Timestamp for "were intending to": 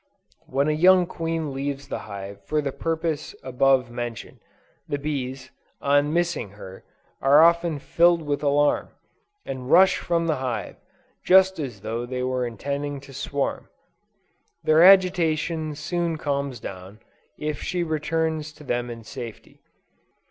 12.23-13.13